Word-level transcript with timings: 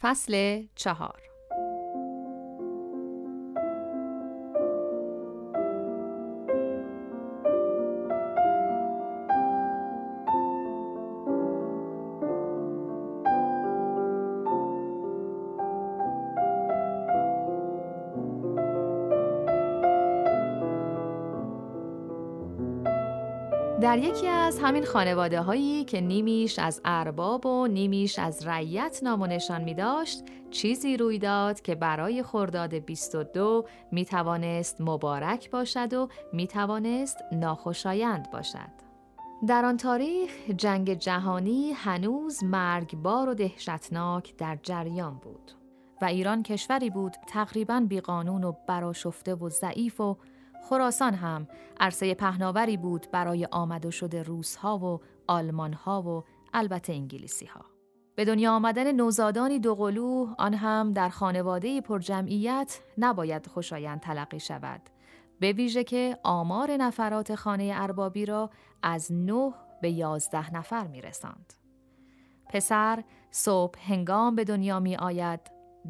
فصل 0.00 0.62
چهار 0.74 1.29
در 23.80 23.98
یکی 23.98 24.26
از 24.26 24.58
همین 24.58 24.84
خانواده 24.84 25.40
هایی 25.40 25.84
که 25.84 26.00
نیمیش 26.00 26.58
از 26.58 26.80
ارباب 26.84 27.46
و 27.46 27.66
نیمیش 27.66 28.18
از 28.18 28.46
رعیت 28.46 29.00
نام 29.02 29.22
و 29.22 29.58
می 29.64 29.74
داشت 29.74 30.22
چیزی 30.50 30.96
روی 30.96 31.18
داد 31.18 31.60
که 31.60 31.74
برای 31.74 32.22
خرداد 32.22 32.74
22 32.74 33.64
می 33.92 34.04
توانست 34.04 34.80
مبارک 34.80 35.50
باشد 35.50 35.94
و 35.94 36.08
می 36.32 36.46
توانست 36.46 37.16
ناخوشایند 37.32 38.30
باشد. 38.30 38.70
در 39.48 39.64
آن 39.64 39.76
تاریخ 39.76 40.30
جنگ 40.56 40.94
جهانی 40.94 41.72
هنوز 41.72 42.44
مرگبار 42.44 43.28
و 43.28 43.34
دهشتناک 43.34 44.36
در 44.36 44.58
جریان 44.62 45.14
بود 45.14 45.52
و 46.02 46.04
ایران 46.04 46.42
کشوری 46.42 46.90
بود 46.90 47.16
تقریبا 47.26 47.80
بیقانون 47.88 48.44
و 48.44 48.52
براشفته 48.66 49.34
و 49.34 49.48
ضعیف 49.48 50.00
و 50.00 50.16
خراسان 50.68 51.14
هم 51.14 51.48
عرصه 51.80 52.14
پهناوری 52.14 52.76
بود 52.76 53.06
برای 53.12 53.48
آمد 53.50 53.86
و 53.86 53.90
شده 53.90 54.22
روسها 54.22 54.78
و 54.78 55.00
آلمانها 55.26 56.02
و 56.02 56.24
البته 56.54 56.92
انگلیسی 56.92 57.46
ها. 57.46 57.64
به 58.14 58.24
دنیا 58.24 58.52
آمدن 58.52 58.92
نوزادانی 58.92 59.58
دوقلو 59.58 60.34
آن 60.38 60.54
هم 60.54 60.92
در 60.92 61.08
خانواده 61.08 61.80
پرجمعیت 61.80 62.80
نباید 62.98 63.46
خوشایند 63.46 64.00
تلقی 64.00 64.40
شود. 64.40 64.80
به 65.40 65.52
ویژه 65.52 65.84
که 65.84 66.18
آمار 66.22 66.70
نفرات 66.70 67.34
خانه 67.34 67.72
اربابی 67.74 68.26
را 68.26 68.50
از 68.82 69.12
نه 69.12 69.54
به 69.82 69.90
یازده 69.90 70.54
نفر 70.54 70.86
می 70.86 71.00
رسند. 71.00 71.54
پسر 72.48 73.04
صبح 73.30 73.78
هنگام 73.92 74.34
به 74.34 74.44
دنیا 74.44 74.80
می 74.80 74.96
آید 74.96 75.40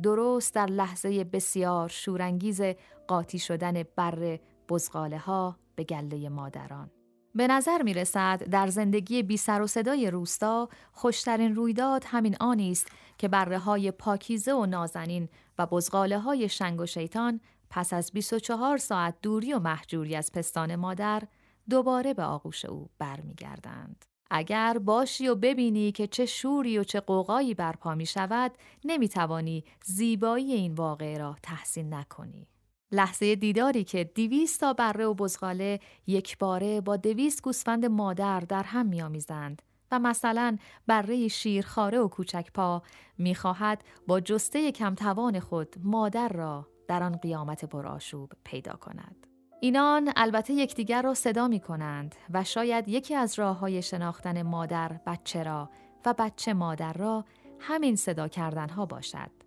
درست 0.03 0.55
در 0.55 0.67
لحظه 0.67 1.25
بسیار 1.25 1.89
شورانگیز 1.89 2.63
قاطی 3.09 3.39
شدن 3.39 3.83
بر 3.97 4.39
بزغاله 4.71 5.19
ها 5.19 5.57
به 5.75 5.85
گله 5.85 6.29
مادران. 6.29 6.91
به 7.35 7.47
نظر 7.47 7.83
می 7.83 7.95
رسد 7.95 8.43
در 8.43 8.67
زندگی 8.67 9.23
بی 9.23 9.37
سر 9.37 9.63
و 9.63 9.67
صدای 9.67 10.11
روستا 10.11 10.69
خوشترین 10.93 11.55
رویداد 11.55 12.05
همین 12.07 12.37
آنی 12.41 12.71
است 12.71 12.89
که 13.19 13.29
بره 13.29 13.59
های 13.59 13.91
پاکیزه 13.91 14.53
و 14.53 14.67
نازنین 14.67 15.29
و 15.59 15.67
بزغاله 15.67 16.19
های 16.19 16.49
شنگ 16.49 16.81
و 16.81 16.87
شیطان 16.87 17.41
پس 17.71 17.93
از 17.93 18.11
24 18.13 18.79
ساعت 18.79 19.15
دوری 19.23 19.55
و 19.55 19.59
محجوری 19.59 20.17
از 20.17 20.33
پستان 20.33 20.77
مادر 20.77 21.23
دوباره 21.71 22.15
به 22.15 22.23
آغوش 22.23 22.65
او 22.65 22.91
برمیگردند. 22.99 24.05
اگر 24.31 24.79
باشی 24.79 25.29
و 25.29 25.35
ببینی 25.35 25.93
که 25.93 26.07
چه 26.07 26.27
شوری 26.27 26.79
و 26.79 26.85
چه 26.85 27.01
قوقایی 27.01 27.55
برپا 27.55 27.95
می 27.95 28.07
شود 28.07 28.53
نمی 28.85 29.09
توانی 29.09 29.65
زیبایی 29.85 30.53
این 30.53 30.75
واقعه 30.75 31.19
را 31.19 31.37
تحسین 31.43 31.95
نکنی. 31.95 32.49
لحظه 32.93 33.35
دیداری 33.35 33.85
که 33.85 34.05
دیویست 34.05 34.61
تا 34.61 34.73
بره 34.73 35.05
و 35.05 35.15
بزغاله 35.15 35.81
یک 36.07 36.39
باره 36.39 36.81
با 36.81 36.97
دویست 36.97 37.43
گوسفند 37.43 37.87
مادر 37.87 38.41
در 38.41 38.63
هم 38.63 38.87
میآمیزند 38.87 39.63
و 39.91 39.99
مثلا 39.99 40.57
بره 40.87 41.29
شیرخاره 41.29 41.99
و 41.99 42.09
کوچک 42.09 42.53
پا 42.55 42.83
می‌خواهد 43.19 43.85
با 44.07 44.21
جسته 44.21 44.73
کمتوان 44.73 45.41
خود 45.41 45.77
مادر 45.83 46.29
را 46.29 46.67
در 46.89 47.03
آن 47.03 47.17
قیامت 47.17 47.65
پرآشوب 47.65 48.33
پیدا 48.45 48.73
کند. 48.73 49.27
اینان 49.61 50.13
البته 50.17 50.53
یکدیگر 50.53 51.03
را 51.03 51.15
صدا 51.15 51.49
می 51.49 51.61
کنند 51.61 52.15
و 52.31 52.45
شاید 52.45 52.89
یکی 52.89 53.15
از 53.15 53.39
راه 53.39 53.59
های 53.59 53.83
شناختن 53.83 54.43
مادر 54.43 55.01
بچه 55.07 55.43
را 55.43 55.71
و 56.07 56.15
بچه 56.19 56.55
مادر 56.55 56.93
را 56.93 57.25
همین 57.61 57.97
صدا 57.97 58.29
کردن 58.29 58.69
ها 58.69 58.87
باشد. 58.87 59.40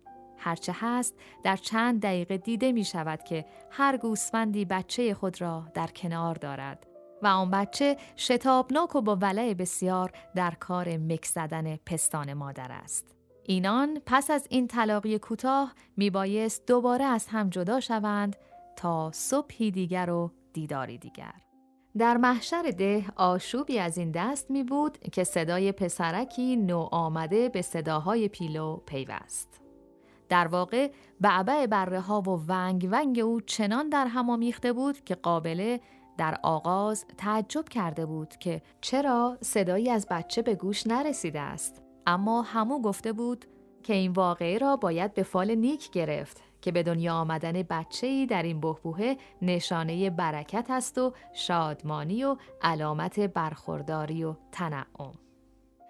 هرچه 0.44 0.72
هست 0.80 1.14
در 1.42 1.56
چند 1.56 2.02
دقیقه 2.02 2.38
دیده 2.38 2.72
می 2.72 2.84
شود 2.84 3.22
که 3.22 3.44
هر 3.70 3.96
گوسفندی 3.96 4.64
بچه 4.64 5.14
خود 5.14 5.40
را 5.40 5.64
در 5.74 5.86
کنار 5.86 6.34
دارد 6.34 6.86
و 7.22 7.26
آن 7.26 7.50
بچه 7.50 7.96
شتابناک 8.16 8.96
و 8.96 9.00
با 9.00 9.16
ولع 9.16 9.54
بسیار 9.54 10.12
در 10.34 10.50
کار 10.50 10.96
مک 10.96 11.24
زدن 11.24 11.76
پستان 11.76 12.34
مادر 12.34 12.72
است. 12.72 13.14
اینان 13.44 14.00
پس 14.06 14.30
از 14.30 14.46
این 14.50 14.68
طلاقی 14.68 15.18
کوتاه 15.18 15.74
می 15.96 16.10
بایست 16.10 16.66
دوباره 16.66 17.04
از 17.04 17.26
هم 17.26 17.50
جدا 17.50 17.80
شوند 17.80 18.36
تا 18.76 19.10
صبحی 19.12 19.70
دیگر 19.70 20.10
و 20.10 20.30
دیداری 20.52 20.98
دیگر. 20.98 21.34
در 21.98 22.16
محشر 22.16 22.62
ده 22.78 23.04
آشوبی 23.16 23.78
از 23.78 23.98
این 23.98 24.10
دست 24.10 24.50
می 24.50 24.62
بود 24.62 24.98
که 24.98 25.24
صدای 25.24 25.72
پسرکی 25.72 26.56
نو 26.56 26.88
آمده 26.92 27.48
به 27.48 27.62
صداهای 27.62 28.28
پیلو 28.28 28.76
پیوست. 28.76 29.63
در 30.34 30.46
واقع 30.46 30.90
بعبع 31.20 31.66
بره 31.66 32.00
ها 32.00 32.20
و 32.20 32.44
ونگ 32.48 32.88
ونگ 32.90 33.18
او 33.18 33.40
چنان 33.40 33.88
در 33.88 34.06
هم 34.06 34.30
آمیخته 34.30 34.72
بود 34.72 35.04
که 35.04 35.14
قابله 35.14 35.80
در 36.18 36.38
آغاز 36.42 37.04
تعجب 37.18 37.68
کرده 37.68 38.06
بود 38.06 38.36
که 38.36 38.62
چرا 38.80 39.38
صدایی 39.40 39.90
از 39.90 40.06
بچه 40.10 40.42
به 40.42 40.54
گوش 40.54 40.86
نرسیده 40.86 41.40
است 41.40 41.82
اما 42.06 42.42
همو 42.42 42.80
گفته 42.80 43.12
بود 43.12 43.44
که 43.82 43.92
این 43.94 44.12
واقعه 44.12 44.58
را 44.58 44.76
باید 44.76 45.14
به 45.14 45.22
فال 45.22 45.54
نیک 45.54 45.90
گرفت 45.90 46.42
که 46.62 46.72
به 46.72 46.82
دنیا 46.82 47.14
آمدن 47.14 47.52
بچه 47.62 48.06
ای 48.06 48.26
در 48.26 48.42
این 48.42 48.60
بهبوه 48.60 49.14
نشانه 49.42 50.10
برکت 50.10 50.66
است 50.70 50.98
و 50.98 51.12
شادمانی 51.32 52.24
و 52.24 52.36
علامت 52.62 53.20
برخورداری 53.20 54.24
و 54.24 54.34
تنعم. 54.52 55.12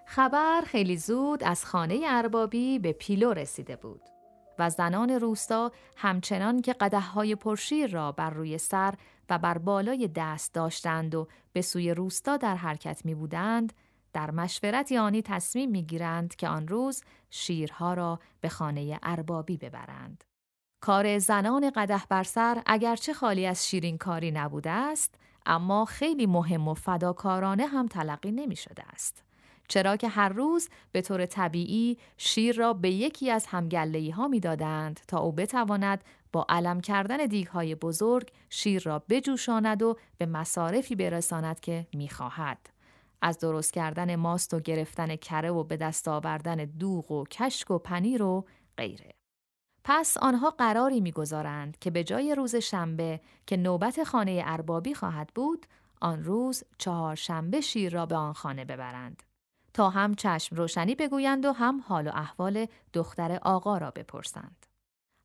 خبر 0.06 0.62
خیلی 0.66 0.96
زود 0.96 1.44
از 1.44 1.64
خانه 1.64 2.00
اربابی 2.06 2.78
به 2.78 2.92
پیلو 2.92 3.32
رسیده 3.32 3.76
بود. 3.76 4.13
و 4.58 4.70
زنان 4.70 5.10
روستا 5.10 5.72
همچنان 5.96 6.62
که 6.62 6.74
های 7.14 7.34
پرشیر 7.34 7.90
را 7.90 8.12
بر 8.12 8.30
روی 8.30 8.58
سر 8.58 8.94
و 9.30 9.38
بر 9.38 9.58
بالای 9.58 10.08
دست 10.08 10.54
داشتند 10.54 11.14
و 11.14 11.28
به 11.52 11.62
سوی 11.62 11.94
روستا 11.94 12.36
در 12.36 12.56
حرکت 12.56 13.04
می 13.04 13.14
بودند، 13.14 13.72
در 14.12 14.30
مشورتی 14.30 14.98
آنی 14.98 15.22
تصمیم 15.22 15.70
می 15.70 15.82
گیرند 15.82 16.36
که 16.36 16.48
آن 16.48 16.68
روز 16.68 17.04
شیرها 17.30 17.94
را 17.94 18.20
به 18.40 18.48
خانه 18.48 18.98
اربابی 19.02 19.56
ببرند. 19.56 20.24
کار 20.80 21.18
زنان 21.18 21.70
قده 21.70 22.00
بر 22.08 22.22
سر 22.22 22.62
اگرچه 22.66 23.12
خالی 23.12 23.46
از 23.46 23.68
شیرین 23.68 23.98
کاری 23.98 24.30
نبوده 24.30 24.70
است، 24.70 25.14
اما 25.46 25.84
خیلی 25.84 26.26
مهم 26.26 26.68
و 26.68 26.74
فداکارانه 26.74 27.66
هم 27.66 27.86
تلقی 27.86 28.32
نمی 28.32 28.56
شده 28.56 28.82
است. 28.92 29.22
چرا 29.68 29.96
که 29.96 30.08
هر 30.08 30.28
روز 30.28 30.68
به 30.92 31.02
طور 31.02 31.26
طبیعی 31.26 31.98
شیر 32.16 32.56
را 32.56 32.72
به 32.72 32.90
یکی 32.90 33.30
از 33.30 33.46
همگلهی 33.46 34.10
ها 34.10 34.28
می 34.28 34.40
دادند 34.40 35.00
تا 35.08 35.18
او 35.18 35.32
بتواند 35.32 36.04
با 36.32 36.46
علم 36.48 36.80
کردن 36.80 37.16
دیگ 37.16 37.46
های 37.46 37.74
بزرگ 37.74 38.30
شیر 38.50 38.82
را 38.82 38.98
بجوشاند 39.08 39.82
و 39.82 39.96
به 40.18 40.26
مصارفی 40.26 40.94
برساند 40.94 41.60
که 41.60 41.86
می 41.94 42.08
خواهد. 42.08 42.70
از 43.22 43.38
درست 43.38 43.72
کردن 43.72 44.16
ماست 44.16 44.54
و 44.54 44.60
گرفتن 44.60 45.16
کره 45.16 45.50
و 45.50 45.64
به 45.64 45.76
دست 45.76 46.08
آوردن 46.08 46.56
دوغ 46.56 47.10
و 47.10 47.24
کشک 47.24 47.70
و 47.70 47.78
پنیر 47.78 48.22
و 48.22 48.44
غیره. 48.78 49.10
پس 49.84 50.16
آنها 50.16 50.50
قراری 50.50 51.00
می‌گذارند 51.00 51.78
که 51.78 51.90
به 51.90 52.04
جای 52.04 52.34
روز 52.34 52.56
شنبه 52.56 53.20
که 53.46 53.56
نوبت 53.56 54.04
خانه 54.04 54.42
اربابی 54.46 54.94
خواهد 54.94 55.30
بود، 55.34 55.66
آن 56.00 56.24
روز 56.24 56.64
چهارشنبه 56.78 57.60
شیر 57.60 57.92
را 57.92 58.06
به 58.06 58.16
آن 58.16 58.32
خانه 58.32 58.64
ببرند. 58.64 59.22
تا 59.74 59.90
هم 59.90 60.14
چشم 60.14 60.56
روشنی 60.56 60.94
بگویند 60.94 61.44
و 61.44 61.52
هم 61.52 61.84
حال 61.86 62.06
و 62.06 62.10
احوال 62.14 62.66
دختر 62.92 63.38
آقا 63.42 63.78
را 63.78 63.90
بپرسند. 63.90 64.66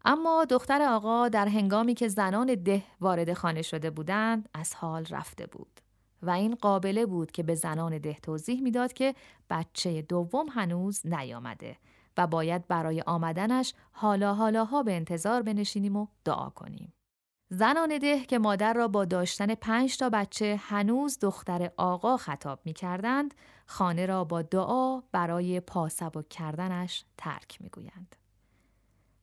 اما 0.05 0.45
دختر 0.45 0.81
آقا 0.81 1.29
در 1.29 1.47
هنگامی 1.47 1.93
که 1.93 2.07
زنان 2.07 2.55
ده 2.55 2.83
وارد 3.01 3.33
خانه 3.33 3.61
شده 3.61 3.89
بودند 3.89 4.49
از 4.53 4.75
حال 4.75 5.05
رفته 5.05 5.45
بود 5.45 5.81
و 6.21 6.29
این 6.29 6.55
قابله 6.55 7.05
بود 7.05 7.31
که 7.31 7.43
به 7.43 7.55
زنان 7.55 7.97
ده 7.97 8.13
توضیح 8.13 8.61
می‌داد 8.61 8.93
که 8.93 9.15
بچه 9.49 10.01
دوم 10.01 10.47
هنوز 10.49 11.07
نیامده 11.07 11.77
و 12.17 12.27
باید 12.27 12.67
برای 12.67 13.01
آمدنش 13.01 13.73
حالا 13.91 14.33
حالاها 14.33 14.83
به 14.83 14.93
انتظار 14.95 15.41
بنشینیم 15.41 15.95
و 15.95 16.07
دعا 16.25 16.49
کنیم. 16.49 16.93
زنان 17.51 17.97
ده 17.97 18.19
که 18.25 18.39
مادر 18.39 18.73
را 18.73 18.87
با 18.87 19.05
داشتن 19.05 19.55
پنج 19.55 19.97
تا 19.97 20.09
بچه 20.09 20.59
هنوز 20.63 21.19
دختر 21.19 21.71
آقا 21.77 22.17
خطاب 22.17 22.59
می 22.65 22.73
کردند، 22.73 23.33
خانه 23.65 24.05
را 24.05 24.23
با 24.23 24.41
دعا 24.41 25.01
برای 25.11 25.59
پاسبک 25.59 26.29
کردنش 26.29 27.05
ترک 27.17 27.61
می 27.61 27.69
گویند. 27.69 28.15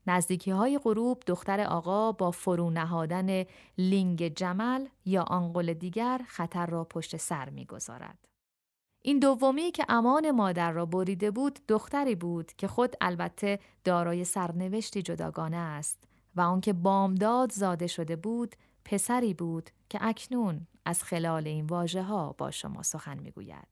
نزدیکی 0.06 0.50
های 0.50 0.78
غروب 0.78 1.22
دختر 1.26 1.60
آقا 1.60 2.12
با 2.12 2.30
فرو 2.30 2.70
نهادن 2.70 3.44
لینگ 3.78 4.28
جمل 4.28 4.86
یا 5.04 5.22
آنقل 5.22 5.72
دیگر 5.72 6.20
خطر 6.26 6.66
را 6.66 6.84
پشت 6.84 7.16
سر 7.16 7.50
می 7.50 7.64
گذارد. 7.64 8.18
این 9.02 9.18
دومی 9.18 9.70
که 9.70 9.84
امان 9.88 10.30
مادر 10.30 10.72
را 10.72 10.86
بریده 10.86 11.30
بود 11.30 11.58
دختری 11.68 12.14
بود 12.14 12.52
که 12.52 12.68
خود 12.68 12.96
البته 13.00 13.58
دارای 13.84 14.24
سرنوشتی 14.24 15.02
جداگانه 15.02 15.56
است 15.56 16.05
و 16.36 16.40
آنکه 16.40 16.72
بامداد 16.72 17.52
زاده 17.52 17.86
شده 17.86 18.16
بود 18.16 18.56
پسری 18.84 19.34
بود 19.34 19.70
که 19.88 19.98
اکنون 20.02 20.66
از 20.84 21.02
خلال 21.02 21.46
این 21.46 21.66
واژه 21.66 22.02
ها 22.02 22.34
با 22.38 22.50
شما 22.50 22.82
سخن 22.82 23.18
می‌گوید. 23.18 23.68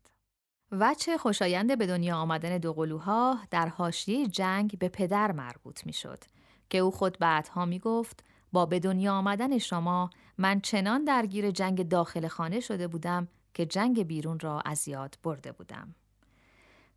وچه 0.73 1.19
خوشایند 1.19 1.79
به 1.79 1.87
دنیا 1.87 2.17
آمدن 2.17 2.59
دوقلوها 2.59 3.39
در 3.51 3.69
حاشیه 3.69 4.27
جنگ 4.27 4.79
به 4.79 4.89
پدر 4.89 5.33
مربوط 5.33 5.87
می 5.87 5.93
شد 5.93 6.25
که 6.71 6.79
او 6.79 6.91
خود 6.91 7.19
بعدها 7.19 7.65
می 7.65 7.79
گفت 7.79 8.25
با 8.53 8.67
به 8.67 8.81
دنیا 8.81 9.15
آمدن 9.15 9.59
شما 9.59 10.11
من 10.39 10.61
چنان 10.61 11.05
درگیر 11.05 11.51
جنگ 11.51 11.89
داخل 11.89 12.29
خانه 12.29 12.61
شده 12.61 12.89
بودم 12.89 13.29
که 13.55 13.67
جنگ 13.67 14.03
بیرون 14.03 14.41
را 14.41 14.61
از 14.61 14.89
یاد 14.89 15.19
برده 15.23 15.53
بودم. 15.53 15.95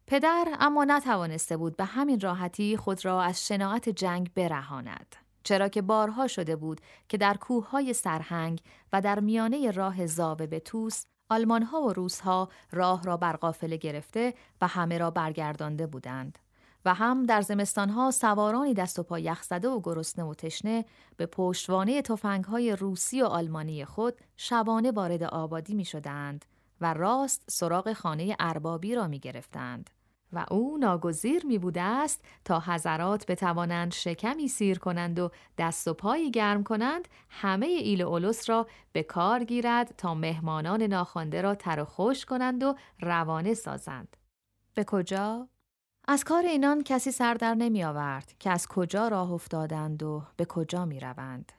پدر 0.07 0.57
اما 0.59 0.85
نتوانسته 0.85 1.57
بود 1.57 1.77
به 1.77 1.85
همین 1.85 2.19
راحتی 2.19 2.77
خود 2.77 3.05
را 3.05 3.21
از 3.21 3.47
شناعت 3.47 3.89
جنگ 3.89 4.33
برهاند. 4.33 5.15
چرا 5.47 5.69
که 5.69 5.81
بارها 5.81 6.27
شده 6.27 6.55
بود 6.55 6.81
که 7.09 7.17
در 7.17 7.37
کوههای 7.37 7.93
سرهنگ 7.93 8.61
و 8.93 9.01
در 9.01 9.19
میانه 9.19 9.71
راه 9.71 10.05
زاوه 10.05 10.47
به 10.47 10.59
توس 10.59 11.05
آلمانها 11.29 11.81
و 11.81 11.93
روسها 11.93 12.49
راه 12.71 13.03
را 13.03 13.17
بر 13.17 13.35
قافله 13.35 13.77
گرفته 13.77 14.33
و 14.61 14.67
همه 14.67 14.97
را 14.97 15.11
برگردانده 15.11 15.87
بودند 15.87 16.39
و 16.85 16.93
هم 16.93 17.25
در 17.25 17.41
زمستانها 17.41 18.11
سوارانی 18.11 18.73
دست 18.73 18.99
و 18.99 19.03
پا 19.03 19.19
یخ 19.19 19.43
زده 19.43 19.67
و 19.67 19.81
گرسنه 19.83 20.25
و 20.25 20.33
تشنه 20.33 20.85
به 21.17 21.25
پشتوانه 21.25 22.01
های 22.47 22.75
روسی 22.75 23.21
و 23.21 23.25
آلمانی 23.25 23.85
خود 23.85 24.21
شبانه 24.37 24.91
وارد 24.91 25.23
آبادی 25.23 25.73
می 25.73 25.85
شدند 25.85 26.45
و 26.81 26.93
راست 26.93 27.43
سراغ 27.49 27.93
خانه 27.93 28.35
اربابی 28.39 28.95
را 28.95 29.07
می 29.07 29.19
گرفتند. 29.19 29.89
و 30.33 30.45
او 30.51 30.77
ناگزیر 30.77 31.45
می 31.45 31.57
بوده 31.57 31.81
است 31.81 32.25
تا 32.45 32.59
حضرات 32.59 33.25
بتوانند 33.25 33.93
شکمی 33.93 34.47
سیر 34.47 34.79
کنند 34.79 35.19
و 35.19 35.31
دست 35.57 35.87
و 35.87 35.93
پایی 35.93 36.31
گرم 36.31 36.63
کنند 36.63 37.07
همه 37.29 37.65
ایل 37.65 38.01
اولوس 38.01 38.49
را 38.49 38.67
به 38.91 39.03
کار 39.03 39.43
گیرد 39.43 39.93
تا 39.97 40.13
مهمانان 40.13 40.83
ناخوانده 40.83 41.41
را 41.41 41.55
تر 41.55 41.79
و 41.79 41.85
خوش 41.85 42.25
کنند 42.25 42.63
و 42.63 42.75
روانه 43.01 43.53
سازند. 43.53 44.17
به 44.73 44.83
کجا؟ 44.83 45.47
از 46.07 46.23
کار 46.23 46.45
اینان 46.45 46.83
کسی 46.83 47.11
سر 47.11 47.33
در 47.33 47.55
نمی 47.55 47.83
آورد 47.83 48.33
که 48.39 48.49
از 48.49 48.67
کجا 48.67 49.07
راه 49.07 49.31
افتادند 49.31 50.03
و 50.03 50.23
به 50.37 50.45
کجا 50.45 50.85
می 50.85 50.99
روند. 50.99 51.51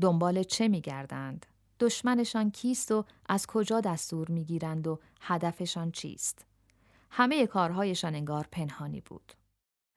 دنبال 0.00 0.42
چه 0.42 0.68
می 0.68 0.80
گردند؟ 0.80 1.46
دشمنشان 1.80 2.50
کیست 2.50 2.92
و 2.92 3.04
از 3.26 3.46
کجا 3.46 3.80
دستور 3.80 4.30
می 4.30 4.44
گیرند 4.44 4.86
و 4.86 4.98
هدفشان 5.20 5.90
چیست؟ 5.90 6.49
همه 7.10 7.46
کارهایشان 7.46 8.14
انگار 8.14 8.46
پنهانی 8.52 9.00
بود. 9.00 9.32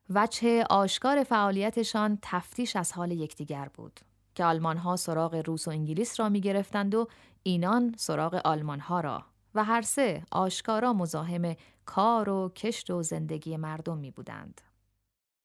وجه 0.09 0.63
آشکار 0.69 1.23
فعالیتشان 1.23 2.19
تفتیش 2.21 2.75
از 2.75 2.91
حال 2.91 3.11
یکدیگر 3.11 3.69
بود 3.73 3.99
که 4.35 4.45
آلمان 4.45 4.77
ها 4.77 4.95
سراغ 4.95 5.35
روس 5.35 5.67
و 5.67 5.71
انگلیس 5.71 6.19
را 6.19 6.29
می 6.29 6.41
گرفتند 6.41 6.95
و 6.95 7.07
اینان 7.43 7.95
سراغ 7.97 8.41
آلمان 8.45 8.79
ها 8.79 8.99
را 8.99 9.25
و 9.55 9.63
هر 9.63 9.81
سه 9.81 10.23
آشکارا 10.31 10.93
مزاحم 10.93 11.55
کار 11.85 12.29
و 12.29 12.49
کشت 12.49 12.89
و 12.89 13.03
زندگی 13.03 13.57
مردم 13.57 13.97
می 13.97 14.11
بودند. 14.11 14.61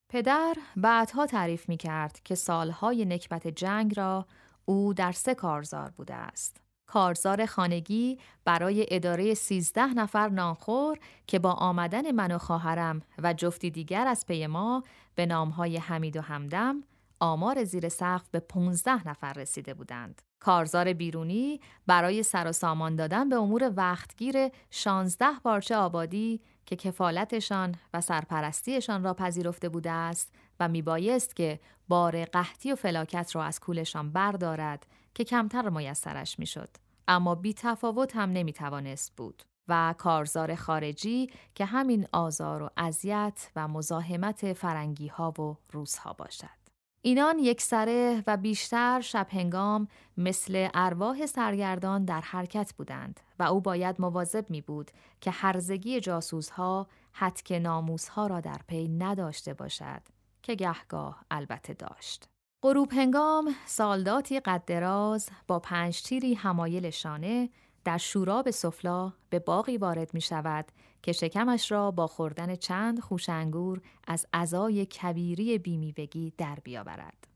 پدر 0.09 0.57
بعدها 0.77 1.27
تعریف 1.27 1.69
می 1.69 1.77
کرد 1.77 2.21
که 2.25 2.35
سالهای 2.35 3.05
نکبت 3.05 3.49
جنگ 3.49 3.97
را 3.97 4.27
او 4.65 4.95
در 4.95 5.13
سه 5.13 5.35
کارزار 5.35 5.91
بوده 5.91 6.15
است. 6.15 6.61
کارزار 6.89 7.47
خانگی 7.47 8.19
برای 8.45 8.87
اداره 8.91 9.35
سیزده 9.35 9.95
نفر 9.95 10.29
نانخور 10.29 10.99
که 11.27 11.39
با 11.39 11.53
آمدن 11.53 12.11
من 12.11 12.33
و 12.33 12.39
خواهرم 12.39 13.03
و 13.23 13.33
جفتی 13.33 13.71
دیگر 13.71 14.07
از 14.07 14.27
پی 14.27 14.47
ما 14.47 14.83
به 15.15 15.27
نامهای 15.27 15.77
حمید 15.77 16.17
و 16.17 16.21
همدم 16.21 16.83
آمار 17.21 17.65
زیر 17.65 17.89
سقف 17.89 18.29
به 18.31 18.41
15 18.41 19.09
نفر 19.09 19.33
رسیده 19.33 19.75
بودند. 19.75 20.23
کارزار 20.41 20.93
بیرونی 20.93 21.61
برای 21.87 22.23
سر 22.23 22.49
و 22.49 22.53
سامان 22.53 22.97
دادن 22.97 23.29
به 23.29 23.37
امور 23.37 23.73
وقتگیر 23.77 24.49
16 24.71 25.27
بارچه 25.43 25.77
آبادی 25.77 26.41
که 26.67 26.77
کفالتشان 26.77 27.75
و 27.95 28.01
سرپرستیشان 28.01 29.05
را 29.05 29.15
پذیرفته 29.15 29.69
بوده 29.69 29.91
است 29.91 30.35
و 30.61 30.69
میبایست 30.69 31.37
که 31.37 31.61
بار 31.89 32.25
قحطی 32.25 32.73
و 32.73 32.77
فلاکت 32.77 33.31
را 33.35 33.45
از 33.45 33.61
کولشان 33.61 34.13
بردارد 34.13 34.87
که 35.19 35.25
کمتر 35.25 35.69
میسرش 35.69 36.39
می‌شد 36.39 36.69
اما 37.09 37.35
بی 37.35 37.55
تفاوت 37.55 38.17
هم 38.17 38.33
نمی 38.33 38.53
توانست 38.53 39.17
بود 39.17 39.43
و 39.69 39.95
کارزار 39.99 40.55
خارجی 40.55 41.31
که 41.55 41.65
همین 41.65 42.07
آزار 42.13 42.63
و 42.63 42.71
اذیت 42.77 43.51
و 43.57 43.69
مزاحمت 43.69 44.53
فرنگی 44.53 45.09
ها 45.09 45.31
و 45.31 45.57
روس 45.73 45.97
ها 45.97 46.13
باشد. 46.13 46.59
اینان 47.03 47.39
یک 47.39 47.61
سره 47.61 48.25
و 48.27 48.37
بیشتر 48.37 49.01
شب 49.01 49.27
هنگام 49.31 49.89
مثل 50.17 50.69
ارواح 50.75 51.27
سرگردان 51.27 52.05
در 52.05 52.21
حرکت 52.21 52.75
بودند 52.77 53.21
و 53.39 53.43
او 53.43 53.61
باید 53.61 54.01
مواظب 54.01 54.51
می 54.51 54.61
بود 54.61 54.91
که 55.21 55.31
هرزگی 55.31 56.01
جاسوس 56.01 56.51
ها 56.51 56.87
حتک 57.13 57.53
ناموس 57.53 58.09
ها 58.09 58.27
را 58.27 58.41
در 58.41 58.61
پی 58.67 58.89
نداشته 58.89 59.55
باشد 59.55 60.03
که 60.43 60.55
گهگاه 60.55 61.25
البته 61.31 61.75
داشت. 61.75 62.29
غروب 62.63 62.93
هنگام 62.93 63.55
سالداتی 63.67 64.41
قدراز 64.41 65.29
با 65.49 65.59
پنج 65.59 66.03
تیری 66.03 66.35
همایل 66.35 66.91
شانه 66.91 67.51
در 67.85 67.99
شوراب 67.99 68.51
سفلا 68.51 69.13
به 69.31 69.39
باقی 69.39 69.77
وارد 69.77 70.15
می 70.15 70.21
شود 70.21 70.65
که 71.03 71.13
شکمش 71.13 71.73
را 71.73 71.91
با 71.91 72.07
خوردن 72.07 72.57
چند 72.57 73.01
خوشنگور 73.01 73.81
از 74.07 74.27
ازای 74.33 74.87
کبیری 74.87 75.59
بیمیوگی 75.59 76.33
در 76.39 76.59
بیاورد. 76.65 77.27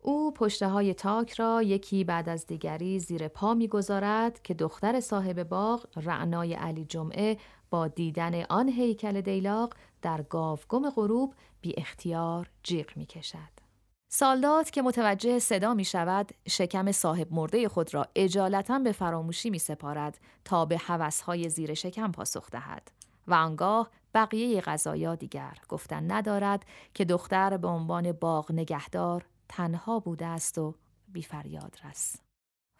او 0.00 0.32
پشته 0.32 0.68
های 0.68 0.94
تاک 0.94 1.32
را 1.32 1.62
یکی 1.62 2.04
بعد 2.04 2.28
از 2.28 2.46
دیگری 2.46 2.98
زیر 2.98 3.28
پا 3.28 3.54
می‌گذارد 3.54 4.42
که 4.42 4.54
دختر 4.54 5.00
صاحب 5.00 5.42
باغ 5.42 5.86
رعنای 5.96 6.54
علی 6.54 6.84
جمعه 6.84 7.38
با 7.70 7.88
دیدن 7.88 8.42
آن 8.42 8.68
هیکل 8.68 9.20
دیلاق 9.20 9.74
در 10.02 10.22
گاوگم 10.22 10.90
غروب 10.90 11.34
بی 11.60 11.74
اختیار 11.76 12.50
جیغ 12.62 12.96
می 12.96 13.06
کشد. 13.06 13.55
سالداد 14.08 14.70
که 14.70 14.82
متوجه 14.82 15.38
صدا 15.38 15.74
می 15.74 15.84
شود 15.84 16.32
شکم 16.48 16.92
صاحب 16.92 17.32
مرده 17.32 17.68
خود 17.68 17.94
را 17.94 18.06
اجالتا 18.14 18.78
به 18.78 18.92
فراموشی 18.92 19.50
می 19.50 19.58
سپارد 19.58 20.18
تا 20.44 20.64
به 20.64 20.78
حوثهای 20.78 21.48
زیر 21.48 21.74
شکم 21.74 22.12
پاسخ 22.12 22.50
دهد 22.50 22.90
و 23.26 23.34
آنگاه 23.34 23.90
بقیه 24.14 24.60
غذایا 24.60 25.14
دیگر 25.14 25.58
گفتن 25.68 26.12
ندارد 26.12 26.66
که 26.94 27.04
دختر 27.04 27.56
به 27.56 27.68
عنوان 27.68 28.12
باغ 28.12 28.52
نگهدار 28.52 29.26
تنها 29.48 29.98
بوده 29.98 30.26
است 30.26 30.58
و 30.58 30.74
بی 31.08 31.22
فریاد 31.22 31.78
رس. 31.84 32.16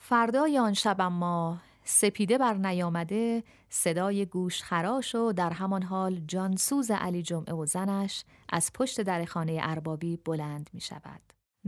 فردای 0.02 0.58
آن 0.58 0.72
شب 0.72 1.00
اما 1.00 1.58
سپیده 1.88 2.38
بر 2.38 2.54
نیامده 2.54 3.44
صدای 3.68 4.26
گوش 4.26 4.62
خراش 4.62 5.14
و 5.14 5.32
در 5.32 5.50
همان 5.50 5.82
حال 5.82 6.20
جانسوز 6.28 6.90
علی 6.90 7.22
جمعه 7.22 7.54
و 7.54 7.66
زنش 7.66 8.24
از 8.48 8.70
پشت 8.74 9.00
در 9.00 9.24
خانه 9.24 9.58
اربابی 9.62 10.16
بلند 10.16 10.70
می 10.72 10.80
شود. 10.80 11.20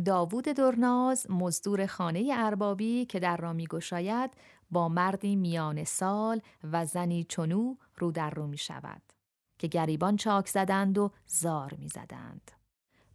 داوود 0.04 0.44
درناز 0.44 1.26
مزدور 1.30 1.86
خانه 1.86 2.30
اربابی 2.36 3.04
که 3.04 3.18
در 3.18 3.36
را 3.36 3.52
می 3.52 3.66
گشاید 3.66 4.30
با 4.70 4.88
مردی 4.88 5.36
میان 5.36 5.84
سال 5.84 6.40
و 6.72 6.86
زنی 6.86 7.24
چونو 7.24 7.74
رو 7.96 8.12
در 8.12 8.30
رو 8.30 8.46
می 8.46 8.58
شود 8.58 9.02
که 9.58 9.66
گریبان 9.66 10.16
چاک 10.16 10.48
زدند 10.48 10.98
و 10.98 11.10
زار 11.26 11.74
می 11.78 11.88
زدند. 11.88 12.50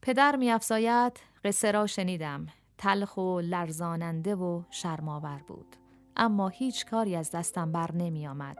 پدر 0.01 0.35
می 0.35 0.51
افزاید 0.51 1.19
قصه 1.43 1.71
را 1.71 1.87
شنیدم 1.87 2.47
تلخ 2.77 3.17
و 3.17 3.39
لرزاننده 3.39 4.35
و 4.35 4.63
شرماور 4.69 5.41
بود. 5.47 5.82
اما 6.17 6.47
هیچ 6.47 6.85
کاری 6.85 7.15
از 7.15 7.31
دستم 7.31 7.71
بر 7.71 7.91
نمی 7.91 8.27
آمد. 8.27 8.57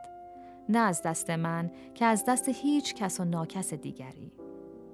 نه 0.68 0.78
از 0.78 1.02
دست 1.02 1.30
من 1.30 1.70
که 1.94 2.04
از 2.04 2.24
دست 2.28 2.48
هیچ 2.48 2.94
کس 2.94 3.20
و 3.20 3.24
ناکس 3.24 3.74
دیگری. 3.74 4.32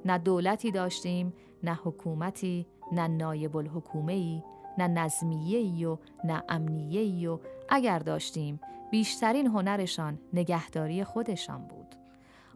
نه 0.04 0.18
دولتی 0.18 0.70
داشتیم، 0.70 1.32
نه 1.62 1.74
حکومتی، 1.74 2.66
نه 2.92 3.08
نایب 3.08 3.56
الحکومه 3.56 4.12
ای، 4.12 4.42
نه 4.78 4.88
نظمیه 4.88 5.58
ای 5.58 5.84
و 5.84 5.98
نه 6.24 6.42
امنیه 6.48 7.00
ای 7.00 7.26
و 7.26 7.38
اگر 7.68 7.98
داشتیم 7.98 8.60
بیشترین 8.90 9.46
هنرشان 9.46 10.18
نگهداری 10.32 11.04
خودشان 11.04 11.66
بود. 11.66 11.94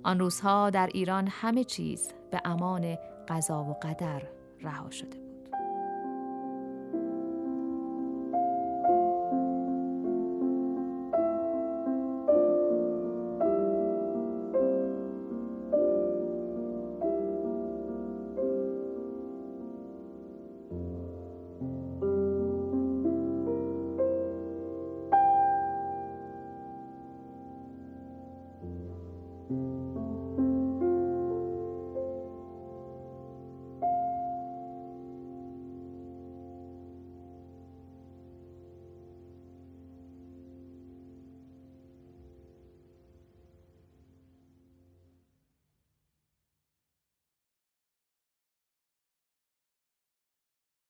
آن 0.03 0.19
روزها 0.19 0.71
در 0.71 0.87
ایران 0.87 1.29
همه 1.31 1.65
چیز 1.65 2.13
به 2.31 2.41
امان 2.45 2.99
قضا 3.29 3.65
و 3.65 3.73
قدر 3.73 4.23
رها 4.61 4.91
شده 4.91 5.24